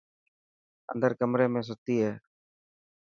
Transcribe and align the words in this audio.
اندر 0.91 1.11
ڪمري 1.19 1.47
۾ 1.53 1.61
ستي 1.67 1.95
هي. 2.05 2.11